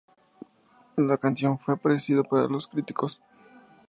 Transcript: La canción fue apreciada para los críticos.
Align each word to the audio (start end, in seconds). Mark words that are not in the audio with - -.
La 0.97 1.17
canción 1.19 1.59
fue 1.59 1.75
apreciada 1.75 2.23
para 2.23 2.47
los 2.47 2.65
críticos. 2.65 3.21